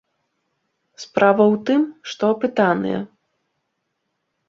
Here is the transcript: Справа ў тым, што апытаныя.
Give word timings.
Справа 1.03 1.43
ў 1.53 1.61
тым, 1.69 1.81
што 2.13 2.23
апытаныя. 2.39 2.99